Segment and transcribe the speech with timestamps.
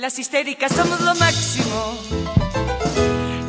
[0.00, 1.94] Las histéricas somos lo máximo.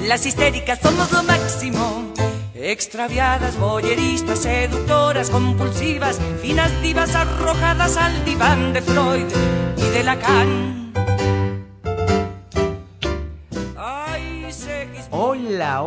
[0.02, 2.12] Las histéricas somos lo máximo.
[2.54, 9.28] Extraviadas, boyeristas, seductoras, compulsivas, finas divas arrojadas al diván de Freud
[9.78, 10.81] y de Lacan.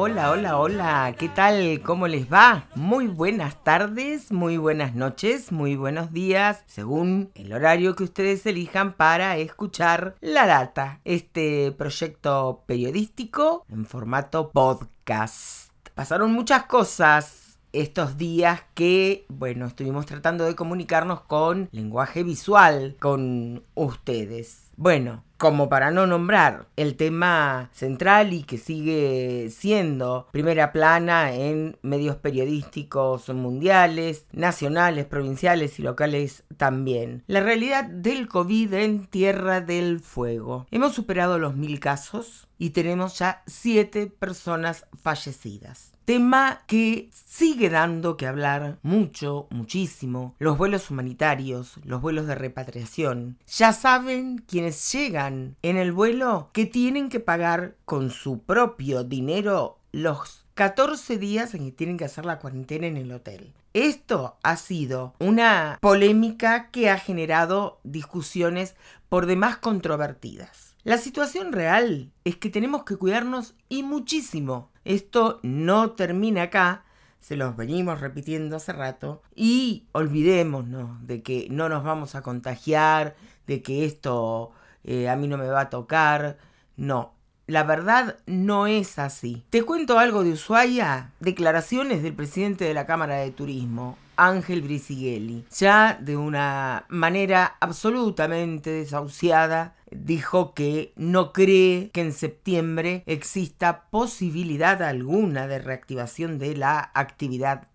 [0.06, 1.80] Hola, hola, hola, ¿qué tal?
[1.82, 2.68] ¿Cómo les va?
[2.74, 8.92] Muy buenas tardes, muy buenas noches, muy buenos días, según el horario que ustedes elijan
[8.92, 15.70] para escuchar La Data, este proyecto periodístico en formato podcast.
[15.94, 23.62] Pasaron muchas cosas estos días que, bueno, estuvimos tratando de comunicarnos con lenguaje visual con
[23.74, 24.70] ustedes.
[24.76, 31.76] Bueno, como para no nombrar el tema central y que sigue siendo primera plana en
[31.82, 37.22] medios periodísticos mundiales, nacionales, provinciales y locales también.
[37.26, 40.66] La realidad del COVID en Tierra del Fuego.
[40.70, 45.94] Hemos superado los mil casos y tenemos ya siete personas fallecidas.
[46.04, 50.34] Tema que sigue dando que hablar mucho, muchísimo.
[50.38, 53.38] Los vuelos humanitarios, los vuelos de repatriación.
[53.46, 59.78] Ya saben quienes llegan en el vuelo que tienen que pagar con su propio dinero
[59.92, 63.52] los 14 días en que tienen que hacer la cuarentena en el hotel.
[63.72, 68.76] Esto ha sido una polémica que ha generado discusiones
[69.08, 70.76] por demás controvertidas.
[70.84, 76.84] La situación real es que tenemos que cuidarnos y muchísimo esto no termina acá,
[77.20, 83.16] se los venimos repitiendo hace rato, y olvidémonos de que no nos vamos a contagiar,
[83.46, 84.52] de que esto
[84.84, 86.38] eh, a mí no me va a tocar.
[86.76, 87.14] No,
[87.46, 89.44] la verdad no es así.
[89.50, 95.44] Te cuento algo de Ushuaia, declaraciones del presidente de la Cámara de Turismo, Ángel Brisighelli,
[95.50, 104.82] ya de una manera absolutamente desahuciada, dijo que no cree que en septiembre exista posibilidad
[104.82, 107.68] alguna de reactivación de la actividad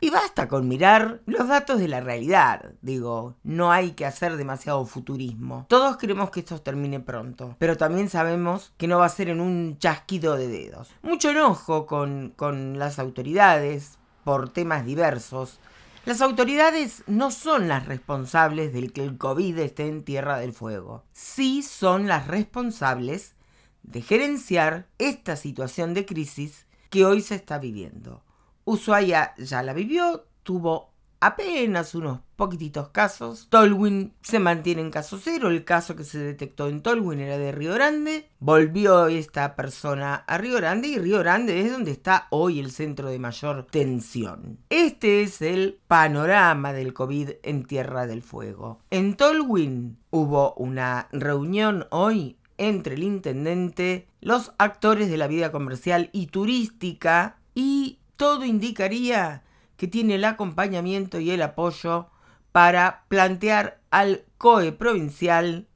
[0.00, 2.72] Y basta con mirar los datos de la realidad.
[2.82, 5.66] Digo, no hay que hacer demasiado futurismo.
[5.68, 9.40] Todos queremos que esto termine pronto, pero también sabemos que no va a ser en
[9.40, 10.90] un chasquido de dedos.
[11.02, 15.60] Mucho enojo con, con las autoridades por temas diversos.
[16.04, 21.04] Las autoridades no son las responsables del que el COVID esté en Tierra del Fuego.
[21.12, 23.36] Sí son las responsables
[23.84, 28.20] de gerenciar esta situación de crisis que hoy se está viviendo.
[28.64, 30.92] Ushuaia ya la vivió, tuvo
[31.22, 33.46] apenas unos poquititos casos.
[33.48, 35.48] Tolwyn se mantiene en caso cero.
[35.48, 38.28] El caso que se detectó en Tolwyn era de Río Grande.
[38.40, 43.08] Volvió esta persona a Río Grande y Río Grande es donde está hoy el centro
[43.08, 44.58] de mayor tensión.
[44.68, 48.80] Este es el panorama del COVID en Tierra del Fuego.
[48.90, 56.10] En Tolwyn hubo una reunión hoy entre el intendente, los actores de la vida comercial
[56.12, 59.42] y turística y todo indicaría
[59.76, 62.06] que tiene el acompañamiento y el apoyo
[62.52, 65.66] para plantear al COE provincial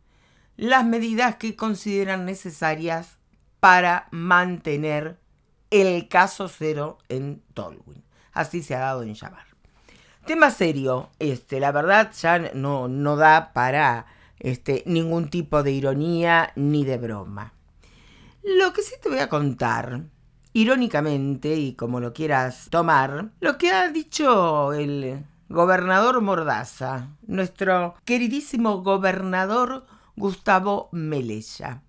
[0.57, 3.19] las medidas que consideran necesarias
[3.59, 5.19] para mantener
[5.73, 8.05] el caso cero en Tolwyn.
[8.33, 9.49] Así se ha dado en llamar.
[10.25, 14.07] Tema serio, este, la verdad ya no, no da para
[14.39, 17.55] este, ningún tipo de ironía ni de broma.
[18.45, 20.03] Lo que sí te voy a contar
[20.57, 28.83] irónicamente, y como lo quieras tomar, lo que ha dicho el gobernador Mordaza, nuestro queridísimo
[28.83, 29.85] gobernador
[30.17, 31.83] Gustavo Melella,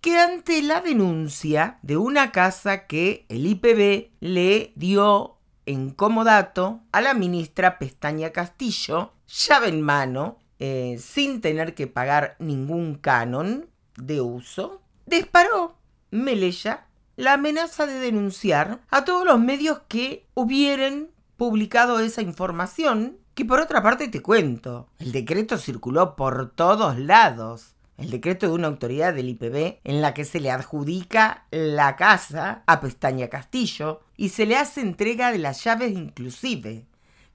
[0.00, 7.02] que ante la denuncia de una casa que el IPB le dio en comodato a
[7.02, 14.22] la ministra Pestaña Castillo, llave en mano, eh, sin tener que pagar ningún canon de
[14.22, 15.76] uso, disparó
[16.10, 16.85] Melella
[17.16, 23.60] la amenaza de denunciar a todos los medios que hubieran publicado esa información, que por
[23.60, 27.72] otra parte te cuento, el decreto circuló por todos lados.
[27.98, 32.62] El decreto de una autoridad del IPB en la que se le adjudica la casa
[32.66, 36.84] a Pestaña Castillo y se le hace entrega de las llaves inclusive.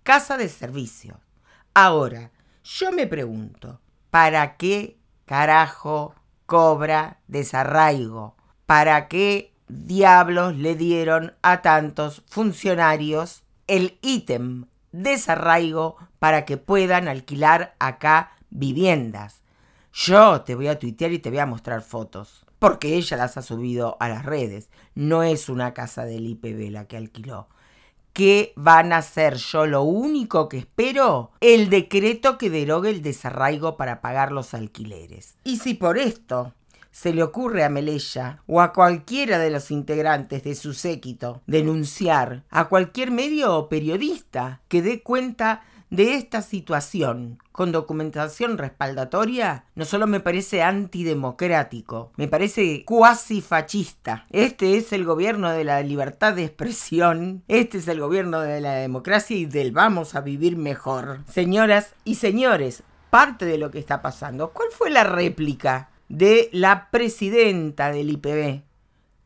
[0.03, 1.19] Casa de servicio.
[1.73, 2.29] Ahora,
[2.63, 3.81] yo me pregunto,
[4.11, 6.13] ¿para qué carajo
[6.45, 8.35] cobra desarraigo?
[8.67, 17.75] ¿Para qué diablos le dieron a tantos funcionarios el ítem desarraigo para que puedan alquilar
[17.79, 19.41] acá viviendas.
[19.93, 23.41] Yo te voy a tuitear y te voy a mostrar fotos, porque ella las ha
[23.41, 24.69] subido a las redes.
[24.93, 27.47] No es una casa del IPB la que alquiló.
[28.13, 29.35] ¿Qué van a hacer?
[29.35, 35.35] Yo lo único que espero, el decreto que derogue el desarraigo para pagar los alquileres.
[35.45, 36.53] Y si por esto
[36.91, 42.43] se le ocurre a Melella o a cualquiera de los integrantes de su séquito denunciar
[42.49, 49.83] a cualquier medio o periodista que dé cuenta de esta situación con documentación respaldatoria no
[49.83, 54.25] solo me parece antidemocrático, me parece cuasi fascista.
[54.29, 58.75] Este es el gobierno de la libertad de expresión, este es el gobierno de la
[58.75, 61.19] democracia y del vamos a vivir mejor.
[61.29, 66.89] Señoras y señores, parte de lo que está pasando, ¿cuál fue la réplica de la
[66.91, 68.61] presidenta del IPB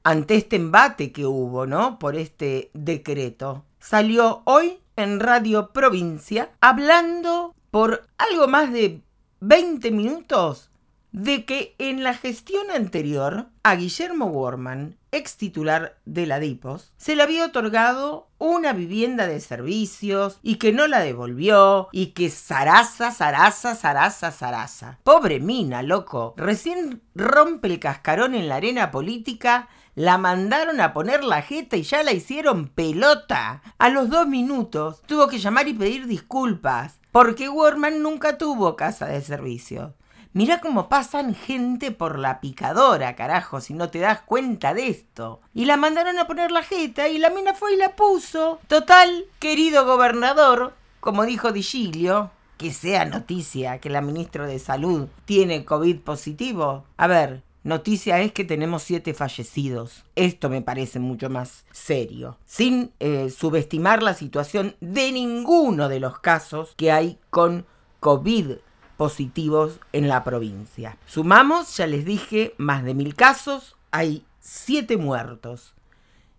[0.04, 1.98] ante este embate que hubo, ¿no?
[1.98, 3.66] Por este decreto.
[3.80, 9.02] Salió hoy en Radio Provincia hablando por algo más de
[9.40, 10.70] 20 minutos
[11.12, 17.16] de que en la gestión anterior a Guillermo Worman, ex titular de la DIPOS, se
[17.16, 23.12] le había otorgado una vivienda de servicios y que no la devolvió y que zaraza,
[23.12, 25.00] zaraza, zaraza, zaraza.
[25.04, 26.34] Pobre mina, loco.
[26.38, 31.84] Recién rompe el cascarón en la arena política la mandaron a poner la jeta y
[31.84, 33.62] ya la hicieron pelota.
[33.78, 39.08] A los dos minutos tuvo que llamar y pedir disculpas, porque Warman nunca tuvo casa
[39.08, 39.96] de servicio.
[40.36, 45.40] Mirá cómo pasan gente por la picadora, carajo, si no te das cuenta de esto.
[45.54, 48.60] Y la mandaron a poner la jeta y la mina fue y la puso.
[48.68, 55.64] Total, querido gobernador, como dijo Digilio, que sea noticia que la ministra de Salud tiene
[55.64, 56.84] COVID positivo.
[56.98, 60.04] A ver, Noticia es que tenemos siete fallecidos.
[60.16, 62.38] Esto me parece mucho más serio.
[62.46, 67.66] Sin eh, subestimar la situación de ninguno de los casos que hay con
[68.02, 68.58] COVID
[68.98, 70.98] positivos en la provincia.
[71.06, 75.74] Sumamos, ya les dije, más de mil casos, hay siete muertos.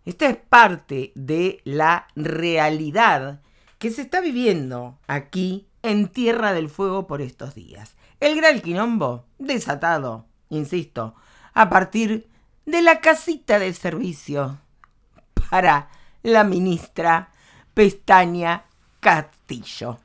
[0.05, 3.41] Esta es parte de la realidad
[3.79, 7.97] que se está viviendo aquí en Tierra del Fuego por estos días.
[8.21, 11.15] El gran quilombo desatado insisto,
[11.55, 12.29] a partir
[12.65, 14.59] de la casita de servicio
[15.51, 15.89] para
[16.23, 17.31] la ministra
[17.75, 18.65] Pestaña
[19.01, 19.99] Castillo.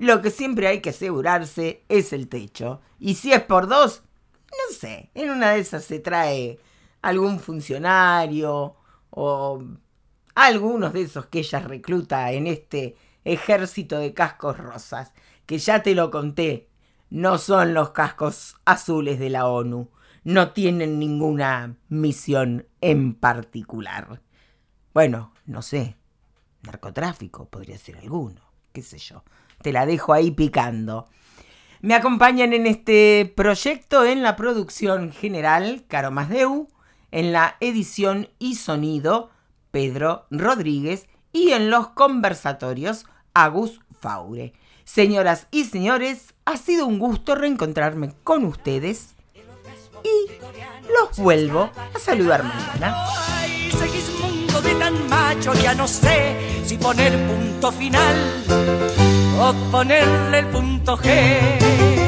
[0.00, 2.80] Lo que siempre hay que asegurarse es el techo.
[2.98, 4.02] Y si es por dos,
[4.50, 6.58] no sé, en una de esas se trae
[7.02, 8.74] algún funcionario
[9.10, 9.62] o
[10.34, 15.12] algunos de esos que ella recluta en este ejército de cascos rosas,
[15.46, 16.70] que ya te lo conté
[17.10, 19.90] no son los cascos azules de la ONU.
[20.22, 24.22] No tienen ninguna misión en particular.
[24.94, 25.96] Bueno, no sé.
[26.62, 28.40] Narcotráfico podría ser alguno.
[28.72, 29.24] Qué sé yo.
[29.62, 31.08] Te la dejo ahí picando.
[31.82, 36.68] Me acompañan en este proyecto en la producción general Caro Masdeu,
[37.10, 39.30] en la edición y sonido
[39.70, 44.52] Pedro Rodríguez y en los conversatorios Agus Faure.
[44.84, 49.14] Señoras y señores, ha sido un gusto reencontrarme con ustedes
[50.02, 50.30] y
[50.92, 53.06] los vuelvo a saludar mañana.
[54.60, 61.99] De tan macho, ya no sé si poner punto final o ponerle el punto G.